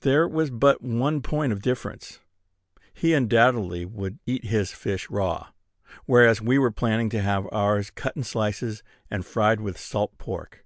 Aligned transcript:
There 0.00 0.26
was 0.26 0.50
but 0.50 0.82
one 0.82 1.20
point 1.20 1.52
of 1.52 1.62
difference. 1.62 2.18
He, 2.92 3.14
undoubtedly, 3.14 3.84
would 3.84 4.18
eat 4.26 4.46
his 4.46 4.72
fish 4.72 5.08
raw; 5.08 5.50
whereas 6.04 6.42
we 6.42 6.58
were 6.58 6.72
planning 6.72 7.08
to 7.10 7.22
have 7.22 7.46
ours 7.52 7.88
cut 7.92 8.16
in 8.16 8.24
slices, 8.24 8.82
and 9.08 9.24
fried 9.24 9.60
with 9.60 9.78
salt 9.78 10.18
pork. 10.18 10.64